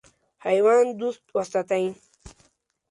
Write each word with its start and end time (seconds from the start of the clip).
حیوان 0.45 0.85
دوست 0.99 1.23
وساتئ. 1.35 1.85